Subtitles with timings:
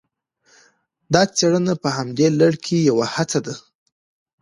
[1.13, 3.55] دا څېړنه په همدې لړ کې یوه هڅه ده